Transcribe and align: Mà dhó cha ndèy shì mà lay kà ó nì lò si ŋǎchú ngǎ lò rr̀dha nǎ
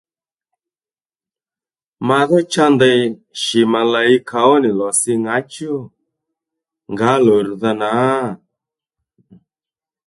Mà 2.07 2.19
dhó 2.29 2.39
cha 2.53 2.65
ndèy 2.75 3.01
shì 3.41 3.59
mà 3.71 3.81
lay 3.93 4.11
kà 4.29 4.39
ó 4.53 4.55
nì 4.63 4.69
lò 4.79 4.89
si 4.99 5.13
ŋǎchú 5.25 5.73
ngǎ 6.91 7.11
lò 7.25 7.35
rr̀dha 7.47 7.71
nǎ 7.81 7.89